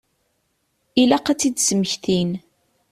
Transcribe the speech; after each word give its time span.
Ilaq 1.01 1.25
ad 1.27 1.37
tt-id-smektin. 1.39 2.31